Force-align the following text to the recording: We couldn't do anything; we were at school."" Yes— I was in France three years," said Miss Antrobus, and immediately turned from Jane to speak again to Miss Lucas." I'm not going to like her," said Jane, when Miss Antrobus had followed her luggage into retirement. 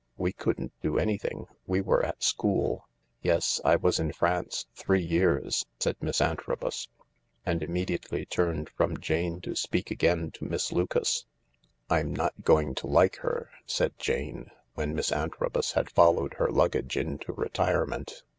We 0.17 0.33
couldn't 0.33 0.73
do 0.81 0.97
anything; 0.97 1.45
we 1.67 1.79
were 1.79 2.03
at 2.03 2.23
school."" 2.23 2.87
Yes— 3.21 3.61
I 3.63 3.75
was 3.75 3.99
in 3.99 4.11
France 4.11 4.65
three 4.73 5.03
years," 5.03 5.63
said 5.79 5.95
Miss 6.01 6.19
Antrobus, 6.21 6.87
and 7.45 7.61
immediately 7.61 8.25
turned 8.25 8.67
from 8.71 8.97
Jane 8.97 9.41
to 9.41 9.55
speak 9.55 9.91
again 9.91 10.31
to 10.31 10.43
Miss 10.45 10.71
Lucas." 10.71 11.27
I'm 11.91 12.15
not 12.15 12.41
going 12.41 12.73
to 12.77 12.87
like 12.87 13.17
her," 13.17 13.51
said 13.67 13.93
Jane, 13.99 14.49
when 14.73 14.95
Miss 14.95 15.11
Antrobus 15.11 15.73
had 15.73 15.91
followed 15.91 16.33
her 16.39 16.49
luggage 16.51 16.97
into 16.97 17.31
retirement. 17.33 18.23